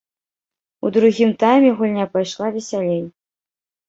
[0.87, 3.05] У другім тайме гульня пайшла весялей.